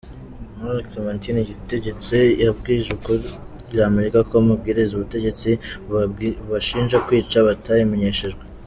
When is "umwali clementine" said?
0.55-1.39